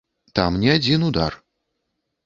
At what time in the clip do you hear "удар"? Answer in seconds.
1.11-1.41